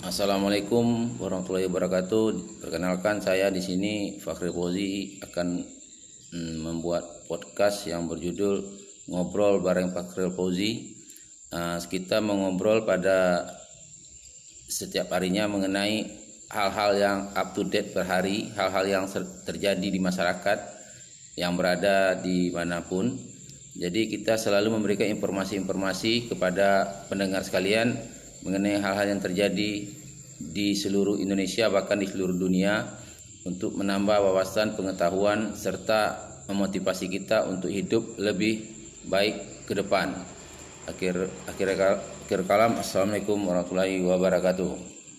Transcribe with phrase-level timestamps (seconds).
[0.00, 2.56] Assalamualaikum warahmatullahi wabarakatuh.
[2.64, 5.60] Perkenalkan saya di sini Fakri Fauzi akan
[6.32, 8.64] mm, membuat podcast yang berjudul
[9.12, 10.96] Ngobrol bareng Fakri Fauzi.
[11.52, 13.44] Uh, kita mengobrol pada
[14.72, 16.08] setiap harinya mengenai
[16.48, 19.04] hal-hal yang up to date per hari, hal-hal yang
[19.44, 20.64] terjadi di masyarakat
[21.36, 23.20] yang berada di mana pun.
[23.76, 29.72] Jadi kita selalu memberikan informasi-informasi kepada pendengar sekalian mengenai hal-hal yang terjadi
[30.40, 32.88] di seluruh Indonesia bahkan di seluruh dunia
[33.44, 38.64] untuk menambah wawasan pengetahuan serta memotivasi kita untuk hidup lebih
[39.08, 40.12] baik ke depan.
[40.88, 41.66] Akhir akhir
[42.26, 44.99] akhir kalam Assalamualaikum warahmatullahi wabarakatuh.